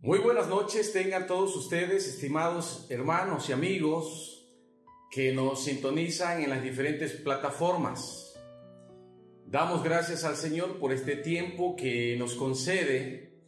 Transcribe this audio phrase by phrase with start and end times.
[0.00, 4.46] Muy buenas noches tengan todos ustedes, estimados hermanos y amigos
[5.10, 8.38] que nos sintonizan en las diferentes plataformas.
[9.46, 13.40] Damos gracias al Señor por este tiempo que nos concede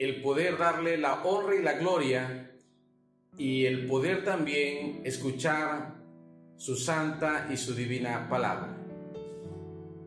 [0.00, 2.50] el poder darle la honra y la gloria
[3.38, 5.94] y el poder también escuchar
[6.56, 8.76] su santa y su divina palabra.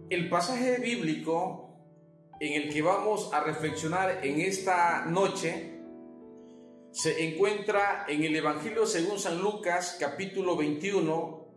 [0.09, 1.79] El pasaje bíblico
[2.41, 5.76] en el que vamos a reflexionar en esta noche
[6.97, 11.47] se encuentra en el Evangelio según San Lucas capítulo 21,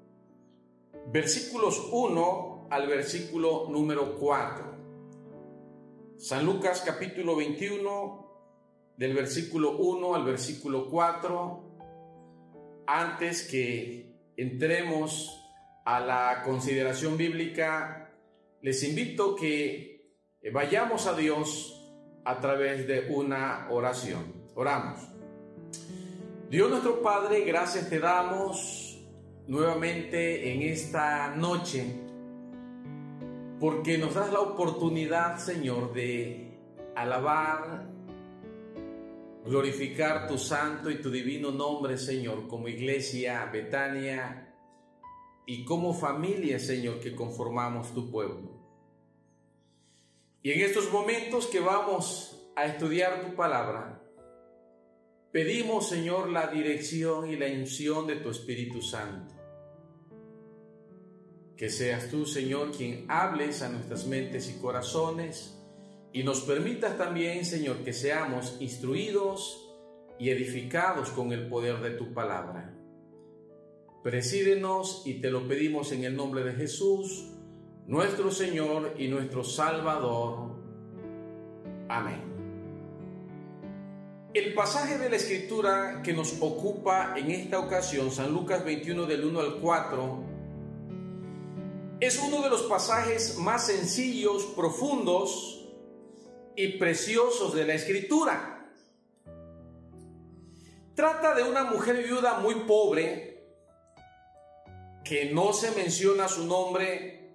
[1.07, 4.77] versículos 1 al versículo número 4.
[6.19, 11.79] San Lucas capítulo 21, del versículo 1 al versículo 4.
[12.87, 15.43] Antes que entremos
[15.87, 18.12] a la consideración bíblica,
[18.61, 20.19] les invito que
[20.53, 21.83] vayamos a Dios
[22.27, 24.51] a través de una oración.
[24.55, 25.09] Oramos.
[26.51, 29.01] Dios nuestro Padre, gracias te damos
[29.47, 31.95] nuevamente en esta noche
[33.61, 36.59] porque nos das la oportunidad, Señor, de
[36.97, 37.87] alabar,
[39.45, 44.53] glorificar tu santo y tu divino nombre, Señor, como iglesia Betania
[45.47, 48.59] y como familia, Señor, que conformamos tu pueblo.
[50.42, 54.03] Y en estos momentos que vamos a estudiar tu palabra,
[55.33, 59.34] Pedimos, Señor, la dirección y la unción de tu Espíritu Santo.
[61.56, 65.56] Que seas tú, Señor, quien hables a nuestras mentes y corazones
[66.12, 69.69] y nos permitas también, Señor, que seamos instruidos
[70.19, 72.77] y edificados con el poder de tu palabra.
[74.03, 77.31] Presídenos y te lo pedimos en el nombre de Jesús,
[77.86, 80.56] nuestro Señor y nuestro Salvador.
[81.89, 82.30] Amén.
[84.33, 89.25] El pasaje de la escritura que nos ocupa en esta ocasión, San Lucas 21 del
[89.25, 90.19] 1 al 4,
[91.98, 95.68] es uno de los pasajes más sencillos, profundos
[96.55, 98.73] y preciosos de la escritura.
[100.95, 103.48] Trata de una mujer viuda muy pobre,
[105.02, 107.33] que no se menciona su nombre,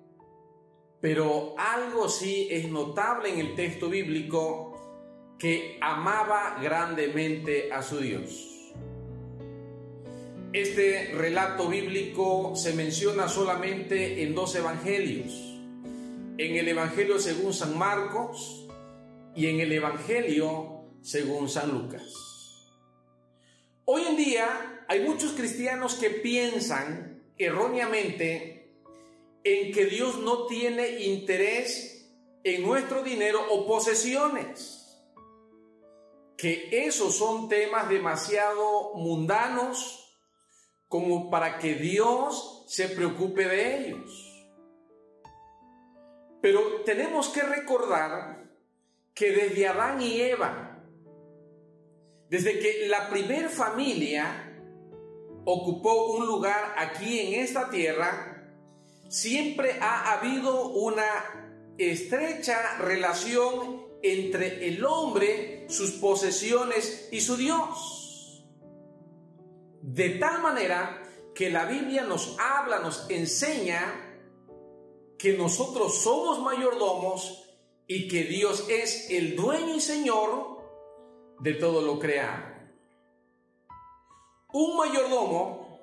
[1.02, 4.65] pero algo sí es notable en el texto bíblico
[5.38, 8.74] que amaba grandemente a su Dios.
[10.54, 15.34] Este relato bíblico se menciona solamente en dos evangelios,
[16.38, 18.66] en el Evangelio según San Marcos
[19.36, 22.04] y en el Evangelio según San Lucas.
[23.84, 28.72] Hoy en día hay muchos cristianos que piensan erróneamente
[29.44, 32.10] en que Dios no tiene interés
[32.46, 34.85] en nuestro dinero o posesiones
[36.38, 40.18] que esos son temas demasiado mundanos
[40.88, 44.48] como para que Dios se preocupe de ellos.
[46.42, 48.46] Pero tenemos que recordar
[49.14, 50.84] que desde Adán y Eva,
[52.30, 54.52] desde que la primer familia
[55.46, 58.54] ocupó un lugar aquí en esta tierra,
[59.08, 61.06] siempre ha habido una
[61.78, 68.46] estrecha relación entre el hombre, sus posesiones y su Dios.
[69.82, 71.02] De tal manera
[71.34, 74.20] que la Biblia nos habla, nos enseña
[75.18, 77.44] que nosotros somos mayordomos
[77.88, 80.60] y que Dios es el dueño y señor
[81.40, 82.56] de todo lo creado.
[84.54, 85.80] Un mayordomo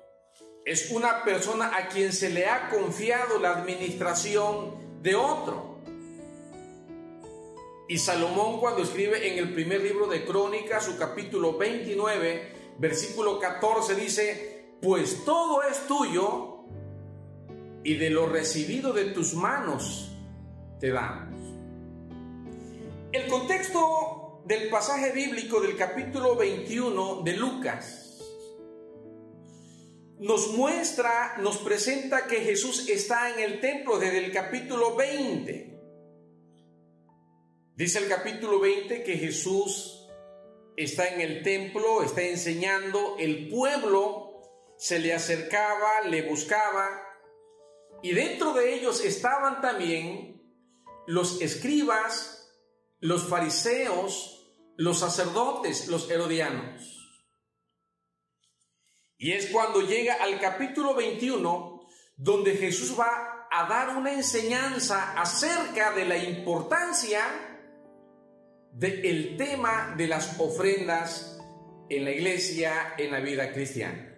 [0.65, 5.72] es una persona a quien se le ha confiado la administración de otro.
[7.87, 13.95] Y Salomón cuando escribe en el primer libro de Crónicas, su capítulo 29, versículo 14,
[13.95, 16.59] dice, pues todo es tuyo
[17.83, 20.11] y de lo recibido de tus manos
[20.79, 21.33] te damos.
[23.11, 28.03] El contexto del pasaje bíblico del capítulo 21 de Lucas
[30.19, 35.72] nos muestra, nos presenta que Jesús está en el templo desde el capítulo 20.
[37.75, 40.07] Dice el capítulo 20 que Jesús
[40.77, 44.41] está en el templo, está enseñando, el pueblo
[44.77, 47.01] se le acercaba, le buscaba,
[48.03, 50.39] y dentro de ellos estaban también
[51.07, 52.53] los escribas,
[52.99, 56.99] los fariseos, los sacerdotes, los herodianos.
[59.17, 61.87] Y es cuando llega al capítulo 21
[62.17, 67.49] donde Jesús va a dar una enseñanza acerca de la importancia
[68.73, 71.39] del tema de las ofrendas
[71.89, 74.09] en la iglesia, en la vida cristiana.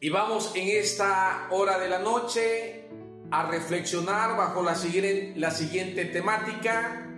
[0.00, 2.88] Y vamos en esta hora de la noche
[3.30, 7.10] a reflexionar bajo la siguiente, la siguiente temática,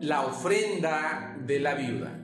[0.00, 2.18] la ofrenda de la viuda.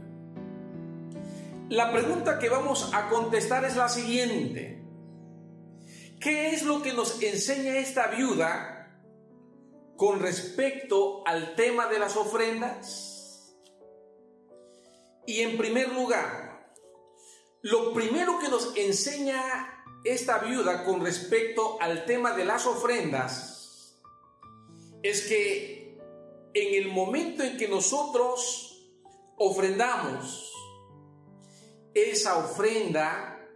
[1.69, 4.83] La pregunta que vamos a contestar es la siguiente.
[6.19, 8.91] ¿Qué es lo que nos enseña esta viuda
[9.97, 13.18] con respecto al tema de las ofrendas?
[15.29, 16.73] Y en primer lugar,
[17.61, 24.01] lo primero que nos enseña esta viuda con respecto al tema de las ofrendas
[25.03, 25.99] es que
[26.55, 28.91] en el momento en que nosotros
[29.37, 30.51] ofrendamos,
[31.93, 33.47] esa ofrenda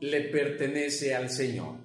[0.00, 1.76] le pertenece al Señor.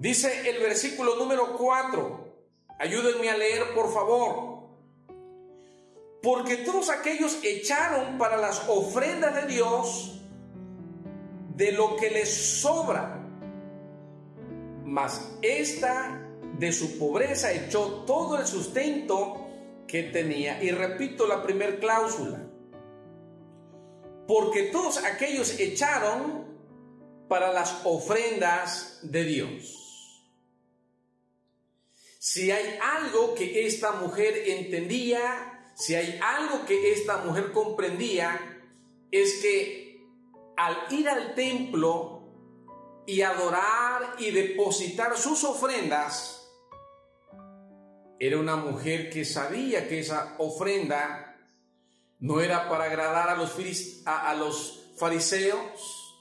[0.00, 2.48] Dice el versículo número 4,
[2.80, 4.55] ayúdenme a leer por favor.
[6.26, 10.20] Porque todos aquellos echaron para las ofrendas de Dios
[11.54, 13.24] de lo que les sobra,
[14.84, 16.28] mas esta
[16.58, 19.46] de su pobreza echó todo el sustento
[19.86, 20.60] que tenía.
[20.60, 22.50] Y repito la primer cláusula,
[24.26, 26.44] porque todos aquellos echaron
[27.28, 30.24] para las ofrendas de Dios.
[32.18, 38.62] Si hay algo que esta mujer entendía, si hay algo que esta mujer comprendía,
[39.10, 40.06] es que
[40.56, 42.22] al ir al templo
[43.06, 46.50] y adorar y depositar sus ofrendas,
[48.18, 51.36] era una mujer que sabía que esa ofrenda
[52.20, 53.54] no era para agradar a los,
[54.06, 56.16] a, los fariseos,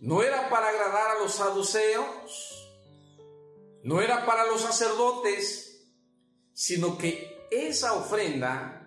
[0.00, 2.70] no era para agradar a los saduceos,
[3.84, 5.88] no era para los sacerdotes,
[6.52, 8.81] sino que esa ofrenda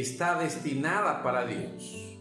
[0.00, 2.16] está destinada para Dios.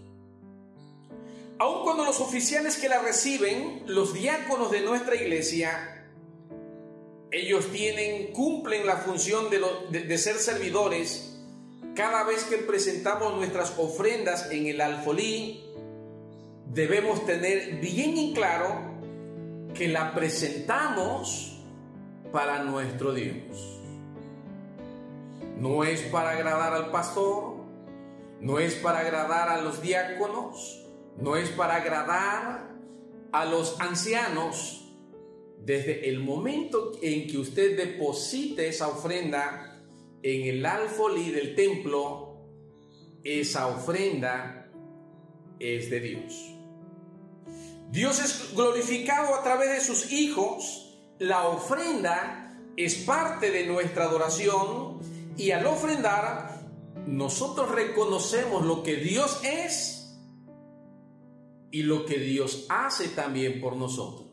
[1.60, 6.06] Aun cuando los oficiales que la reciben, los diáconos de nuestra iglesia,
[7.32, 9.60] ellos tienen, cumplen la función de,
[10.06, 11.40] de ser servidores,
[11.96, 15.64] cada vez que presentamos nuestras ofrendas en el alfolí,
[16.68, 18.94] debemos tener bien en claro
[19.74, 21.60] que la presentamos
[22.32, 23.80] para nuestro Dios.
[25.58, 27.63] No es para agradar al pastor,
[28.44, 30.86] no es para agradar a los diáconos,
[31.18, 32.76] no es para agradar
[33.32, 34.82] a los ancianos.
[35.60, 39.82] Desde el momento en que usted deposite esa ofrenda
[40.22, 42.36] en el alfolí del templo,
[43.24, 44.70] esa ofrenda
[45.58, 46.54] es de Dios.
[47.92, 51.00] Dios es glorificado a través de sus hijos.
[51.18, 55.00] La ofrenda es parte de nuestra adoración
[55.38, 56.53] y al ofrendar
[57.06, 60.18] nosotros reconocemos lo que Dios es
[61.72, 64.30] y lo que Dios hace también por nosotros.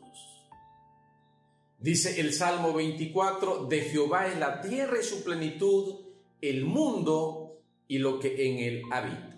[1.79, 5.95] Dice el Salmo 24, de Jehová es la tierra y su plenitud,
[6.39, 9.35] el mundo y lo que en él habita.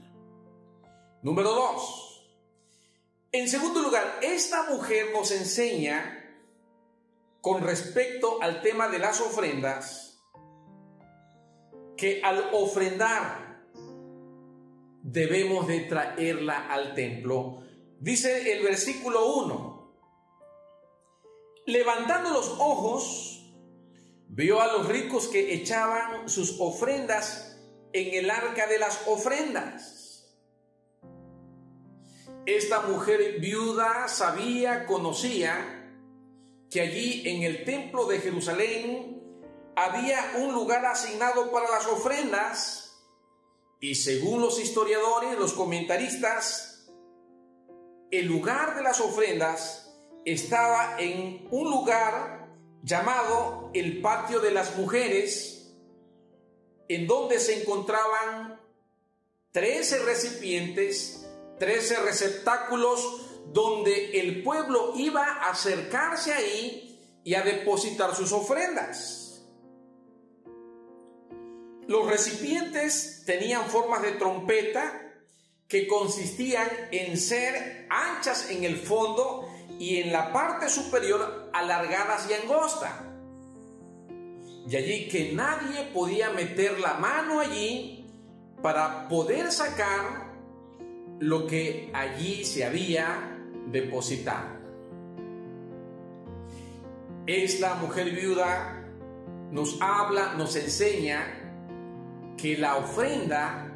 [1.22, 2.14] Número 2.
[3.32, 6.20] En segundo lugar, esta mujer nos enseña
[7.40, 10.03] con respecto al tema de las ofrendas,
[11.98, 13.64] que al ofrendar
[15.02, 17.64] debemos de traerla al templo
[18.04, 19.96] Dice el versículo 1,
[21.68, 23.50] levantando los ojos,
[24.28, 27.62] vio a los ricos que echaban sus ofrendas
[27.94, 30.36] en el arca de las ofrendas.
[32.46, 35.96] Esta mujer viuda sabía, conocía
[36.70, 39.23] que allí en el templo de Jerusalén
[39.76, 42.84] había un lugar asignado para las ofrendas
[43.80, 46.88] y según los historiadores, los comentaristas,
[48.12, 52.48] el lugar de las ofrendas estaba en un lugar
[52.82, 55.76] llamado el patio de las mujeres,
[56.88, 58.60] en donde se encontraban
[59.52, 68.32] 13 recipientes, 13 receptáculos donde el pueblo iba a acercarse ahí y a depositar sus
[68.32, 69.23] ofrendas.
[71.88, 75.02] Los recipientes tenían formas de trompeta
[75.68, 79.50] que consistían en ser anchas en el fondo
[79.80, 82.92] y en la parte superior alargadas y angostas.
[84.70, 88.06] Y allí que nadie podía meter la mano allí
[88.62, 90.32] para poder sacar
[91.20, 94.54] lo que allí se había depositado.
[97.26, 98.86] Esta mujer viuda
[99.52, 101.43] nos habla, nos enseña
[102.44, 103.72] que la ofrenda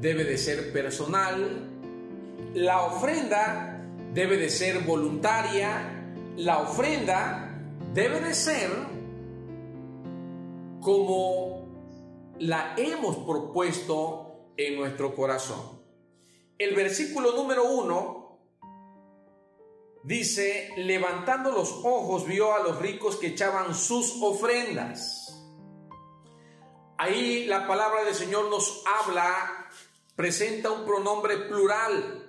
[0.00, 1.68] debe de ser personal,
[2.54, 3.84] la ofrenda
[4.14, 6.02] debe de ser voluntaria,
[6.38, 7.60] la ofrenda
[7.92, 8.70] debe de ser
[10.80, 11.68] como
[12.38, 15.82] la hemos propuesto en nuestro corazón.
[16.56, 18.38] El versículo número uno
[20.04, 25.37] dice, levantando los ojos vio a los ricos que echaban sus ofrendas.
[26.98, 29.70] Ahí la palabra del Señor nos habla,
[30.16, 32.28] presenta un pronombre plural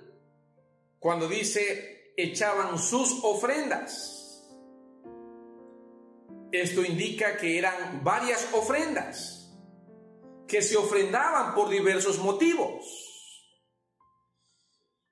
[1.00, 4.46] cuando dice echaban sus ofrendas.
[6.52, 9.50] Esto indica que eran varias ofrendas
[10.46, 12.84] que se ofrendaban por diversos motivos.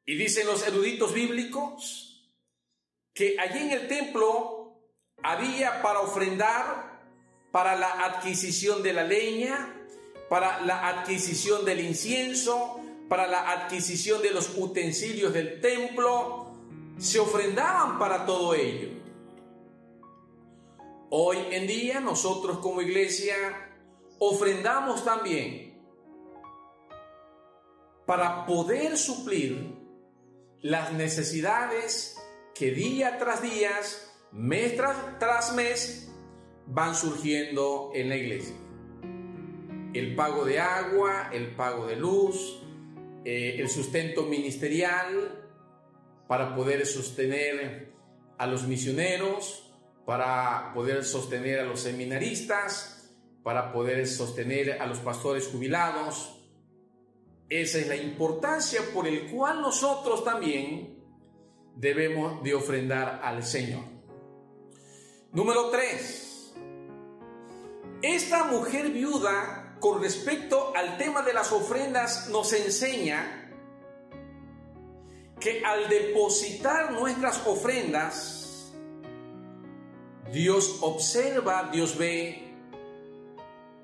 [0.05, 2.33] Y dicen los eruditos bíblicos
[3.13, 4.81] que allí en el templo
[5.21, 6.98] había para ofrendar
[7.59, 9.75] para la adquisición de la leña,
[10.29, 16.53] para la adquisición del incienso, para la adquisición de los utensilios del templo,
[16.99, 18.91] se ofrendaban para todo ello.
[21.11, 23.35] Hoy en día nosotros como iglesia
[24.21, 25.83] ofrendamos también
[28.07, 29.75] para poder suplir
[30.61, 32.17] las necesidades
[32.55, 33.73] que día tras día,
[34.31, 36.08] mes tras, mes,
[36.69, 38.55] van surgiendo en la iglesia.
[39.95, 42.63] El pago de agua, el pago de luz,
[43.25, 45.47] eh, el sustento ministerial
[46.29, 47.93] para poder sostener
[48.37, 49.73] a los misioneros,
[50.05, 53.11] para poder sostener a los seminaristas,
[53.43, 56.39] para poder sostener a los pastores jubilados.
[57.49, 60.99] Esa es la importancia por el cual nosotros también
[61.77, 63.85] debemos de ofrendar al Señor.
[65.33, 66.28] Número 3.
[68.03, 73.53] Esta mujer viuda con respecto al tema de las ofrendas nos enseña
[75.41, 78.73] que al depositar nuestras ofrendas,
[80.33, 82.55] Dios observa, Dios ve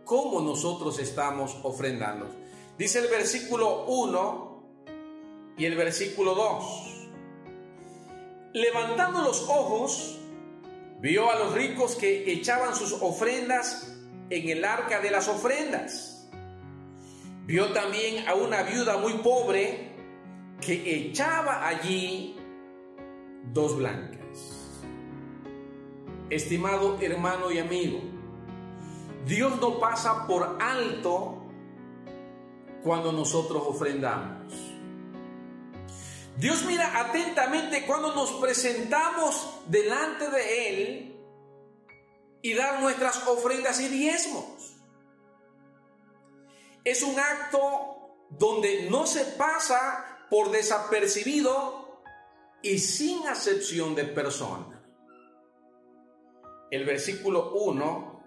[0.04, 2.28] cómo nosotros estamos ofrendando.
[2.78, 4.64] Dice el versículo 1
[5.56, 7.08] y el versículo 2.
[8.52, 10.20] Levantando los ojos,
[11.00, 13.93] vio a los ricos que echaban sus ofrendas
[14.30, 16.28] en el arca de las ofrendas.
[17.46, 19.92] Vio también a una viuda muy pobre
[20.60, 22.36] que echaba allí
[23.52, 24.20] dos blancas.
[26.30, 28.00] Estimado hermano y amigo,
[29.26, 31.42] Dios no pasa por alto
[32.82, 34.74] cuando nosotros ofrendamos.
[36.36, 41.13] Dios mira atentamente cuando nos presentamos delante de Él
[42.44, 44.76] y dar nuestras ofrendas y diezmos.
[46.84, 52.02] Es un acto donde no se pasa por desapercibido
[52.60, 54.84] y sin acepción de persona.
[56.70, 58.22] El versículo 1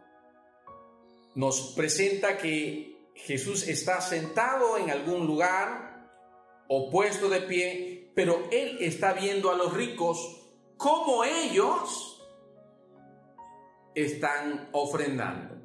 [1.36, 6.10] nos presenta que Jesús está sentado en algún lugar
[6.68, 10.42] o puesto de pie, pero Él está viendo a los ricos
[10.76, 12.07] como ellos
[14.04, 15.56] están ofrendando.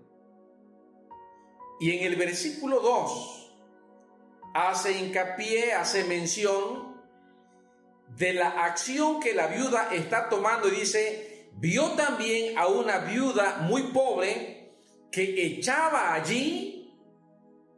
[1.81, 3.55] Y en el versículo 2
[4.55, 6.97] hace hincapié, hace mención
[8.17, 13.59] de la acción que la viuda está tomando y dice, vio también a una viuda
[13.63, 14.77] muy pobre
[15.11, 16.95] que echaba allí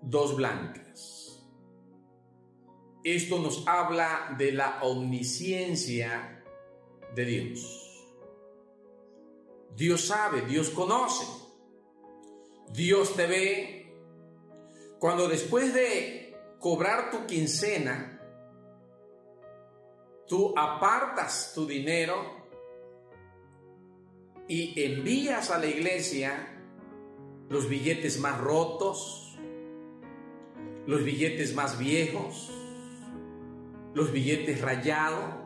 [0.01, 1.43] dos blancas.
[3.03, 6.45] Esto nos habla de la omnisciencia
[7.15, 7.84] de Dios.
[9.77, 11.27] Dios sabe, Dios conoce,
[12.71, 13.81] Dios te ve.
[14.99, 18.21] Cuando después de cobrar tu quincena,
[20.27, 22.45] tú apartas tu dinero
[24.49, 26.51] y envías a la iglesia
[27.49, 29.39] los billetes más rotos,
[30.87, 32.51] los billetes más viejos,
[33.95, 35.44] los billetes rayados,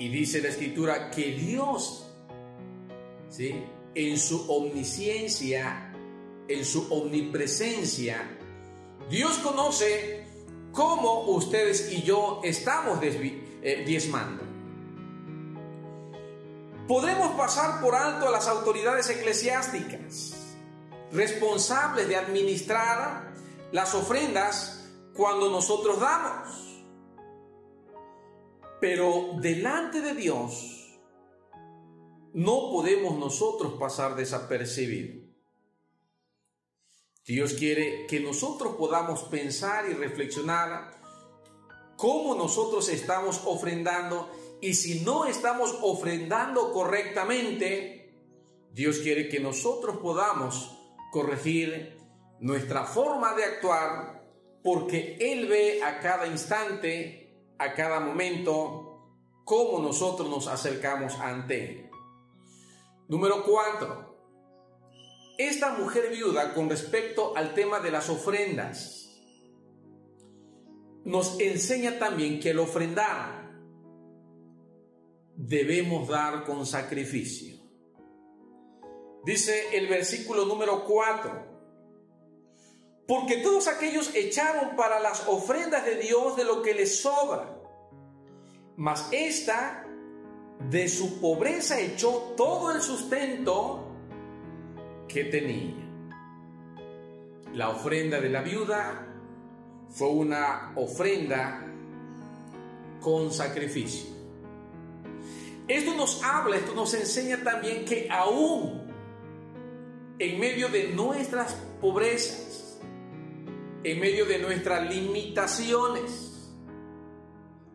[0.00, 2.06] y dice la escritura que Dios,
[3.28, 3.62] ¿sí?
[3.94, 5.92] en su omnisciencia,
[6.48, 8.38] en su omnipresencia,
[9.10, 10.26] Dios conoce
[10.72, 14.42] cómo ustedes y yo estamos eh, diezmando.
[16.88, 20.56] Podemos pasar por alto a las autoridades eclesiásticas,
[21.12, 23.34] responsables de administrar
[23.70, 26.69] las ofrendas cuando nosotros damos.
[28.80, 30.98] Pero delante de Dios
[32.32, 35.20] no podemos nosotros pasar desapercibido.
[37.26, 40.98] Dios quiere que nosotros podamos pensar y reflexionar
[41.96, 44.30] cómo nosotros estamos ofrendando
[44.62, 48.00] y si no estamos ofrendando correctamente,
[48.72, 50.76] Dios quiere que nosotros podamos
[51.12, 51.98] corregir
[52.40, 54.24] nuestra forma de actuar
[54.62, 57.19] porque Él ve a cada instante,
[57.60, 59.06] a cada momento,
[59.44, 61.90] cómo nosotros nos acercamos ante Él.
[63.08, 64.16] Número cuatro.
[65.38, 69.00] Esta mujer viuda con respecto al tema de las ofrendas
[71.04, 73.50] nos enseña también que el ofrendar
[75.34, 77.56] debemos dar con sacrificio.
[79.24, 81.59] Dice el versículo número 4,
[83.10, 87.60] porque todos aquellos echaron para las ofrendas de Dios de lo que les sobra,
[88.76, 89.84] mas esta
[90.68, 93.84] de su pobreza echó todo el sustento
[95.08, 95.74] que tenía.
[97.52, 99.08] La ofrenda de la viuda
[99.88, 101.66] fue una ofrenda
[103.00, 104.08] con sacrificio.
[105.66, 108.88] Esto nos habla, esto nos enseña también que aún
[110.16, 112.59] en medio de nuestras pobrezas,
[113.82, 116.52] en medio de nuestras limitaciones,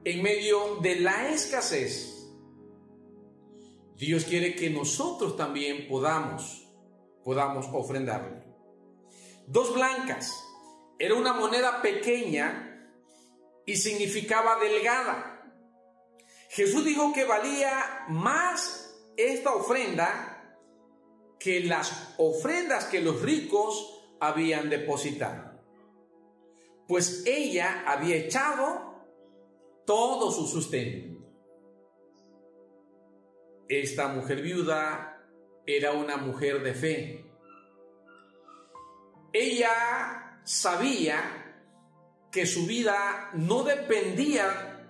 [0.04, 2.16] en medio de la escasez,
[3.96, 6.68] Dios quiere que nosotros también podamos,
[7.24, 8.44] podamos ofrendarle.
[9.48, 10.32] Dos blancas
[11.00, 12.92] era una moneda pequeña
[13.66, 15.32] y significaba delgada.
[16.50, 20.58] Jesús dijo que valía más esta ofrenda
[21.40, 25.55] que las ofrendas que los ricos habían depositado.
[26.88, 29.06] Pues ella había echado
[29.86, 31.16] todo su sustento.
[33.68, 35.16] Esta mujer viuda
[35.66, 37.26] era una mujer de fe.
[39.34, 41.64] Ella sabía
[42.32, 44.88] que su vida no dependía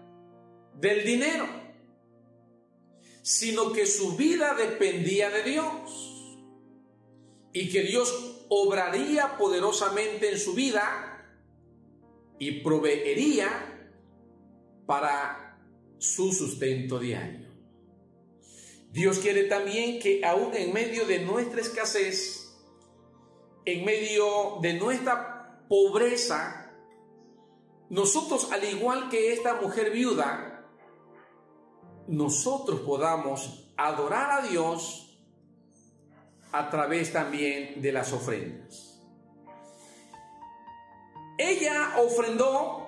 [0.74, 1.48] del dinero,
[3.22, 6.16] sino que su vida dependía de Dios
[7.54, 11.15] y que Dios obraría poderosamente en su vida
[12.40, 13.50] y proveería
[14.86, 15.60] para
[15.98, 17.46] su sustento diario.
[18.92, 22.56] Dios quiere también que aún en medio de nuestra escasez,
[23.66, 26.72] en medio de nuestra pobreza,
[27.90, 30.66] nosotros, al igual que esta mujer viuda,
[32.08, 35.20] nosotros podamos adorar a Dios
[36.52, 38.95] a través también de las ofrendas.
[41.38, 42.88] Ella ofrendó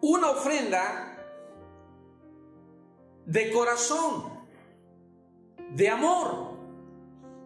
[0.00, 1.16] una ofrenda
[3.26, 4.46] de corazón,
[5.70, 6.56] de amor,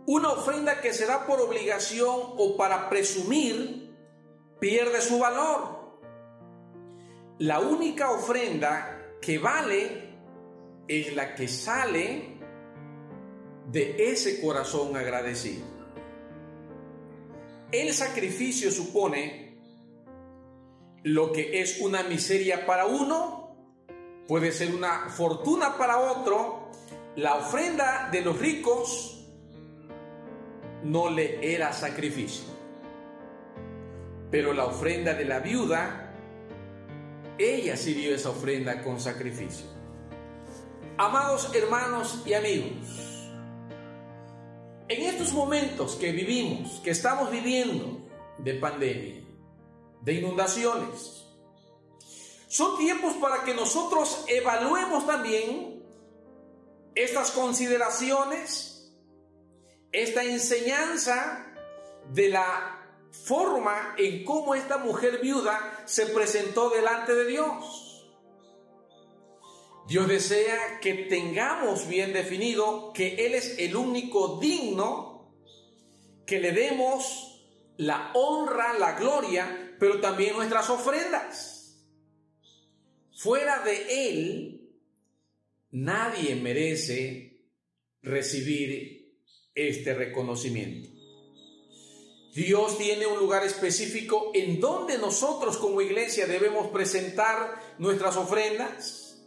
[0.06, 3.90] una ofrenda que se da por obligación o para presumir
[4.60, 5.98] pierde su valor.
[7.38, 10.12] La única ofrenda que vale
[10.86, 12.38] es la que sale
[13.70, 15.64] de ese corazón agradecido.
[17.72, 19.51] El sacrificio supone
[21.04, 23.56] lo que es una miseria para uno,
[24.28, 26.70] puede ser una fortuna para otro.
[27.16, 29.26] La ofrenda de los ricos
[30.84, 32.44] no le era sacrificio.
[34.30, 36.14] Pero la ofrenda de la viuda,
[37.38, 39.66] ella dio esa ofrenda con sacrificio.
[40.96, 43.30] Amados hermanos y amigos,
[44.88, 48.06] en estos momentos que vivimos, que estamos viviendo
[48.38, 49.21] de pandemia,
[50.02, 51.24] de inundaciones,
[52.48, 55.82] son tiempos para que nosotros evaluemos también
[56.94, 58.92] estas consideraciones,
[59.90, 61.46] esta enseñanza
[62.12, 62.78] de la
[63.10, 67.92] forma en cómo esta mujer viuda se presentó delante de Dios.
[69.86, 75.32] Dios desea que tengamos bien definido que Él es el único digno,
[76.26, 77.42] que le demos
[77.76, 81.84] la honra, la gloria, pero también nuestras ofrendas.
[83.16, 84.70] Fuera de Él,
[85.72, 87.48] nadie merece
[88.00, 89.18] recibir
[89.56, 90.88] este reconocimiento.
[92.32, 99.20] Dios tiene un lugar específico en donde nosotros como iglesia debemos presentar nuestras ofrendas.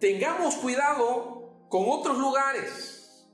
[0.00, 3.28] Tengamos cuidado con otros lugares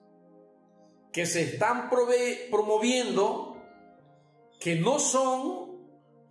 [1.13, 3.63] que se están promoviendo
[4.59, 5.72] que no son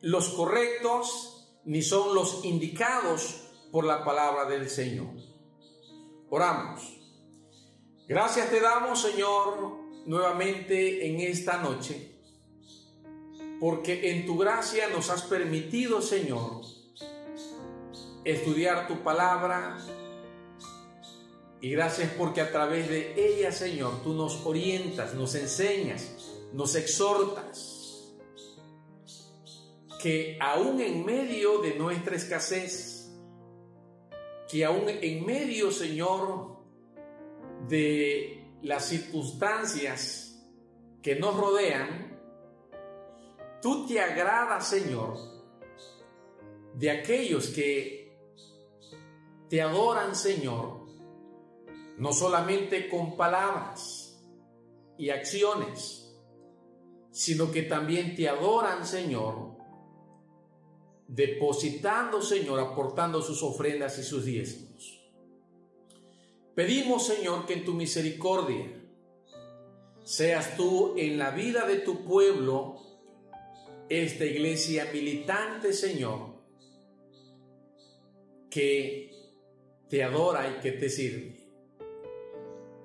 [0.02, 5.14] los correctos ni son los indicados por la palabra del Señor.
[6.30, 6.82] Oramos.
[8.08, 12.12] Gracias te damos, Señor, nuevamente en esta noche
[13.62, 16.64] porque en tu gracia nos has permitido, Señor,
[18.26, 19.78] estudiar tu palabra.
[21.62, 26.12] Y gracias porque a través de ella, Señor, tú nos orientas, nos enseñas,
[26.54, 27.71] nos exhortas.
[30.02, 33.12] Que aún en medio de nuestra escasez,
[34.50, 36.58] que aún en medio, Señor,
[37.68, 40.44] de las circunstancias
[41.02, 42.20] que nos rodean,
[43.62, 45.18] tú te agradas, Señor,
[46.74, 48.02] de aquellos que
[49.50, 50.88] te adoran, Señor,
[51.98, 54.22] no solamente con palabras
[54.98, 56.16] y acciones,
[57.12, 59.51] sino que también te adoran, Señor,
[61.12, 64.98] depositando, Señor, aportando sus ofrendas y sus diezmos.
[66.56, 68.72] Pedimos, Señor, que en tu misericordia
[70.04, 72.78] seas tú en la vida de tu pueblo,
[73.90, 76.32] esta iglesia militante, Señor,
[78.50, 79.12] que
[79.90, 81.42] te adora y que te sirve.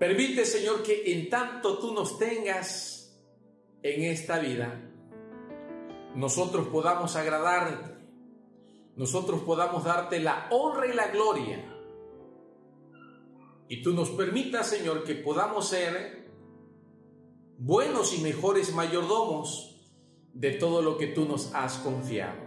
[0.00, 3.16] Permite, Señor, que en tanto tú nos tengas
[3.84, 4.82] en esta vida,
[6.16, 7.95] nosotros podamos agradarte,
[8.96, 11.64] nosotros podamos darte la honra y la gloria.
[13.68, 16.26] Y tú nos permitas, Señor, que podamos ser
[17.59, 19.76] buenos y mejores mayordomos
[20.32, 22.40] de todo lo que tú nos has confiado.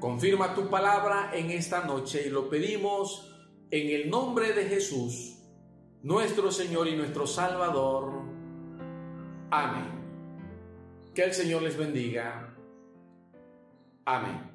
[0.00, 3.32] Confirma tu palabra en esta noche y lo pedimos
[3.70, 5.38] en el nombre de Jesús
[6.02, 8.12] nuestro Señor y nuestro Salvador.
[9.50, 9.90] Amén.
[11.14, 12.54] Que el Señor les bendiga.
[14.04, 14.53] Amén.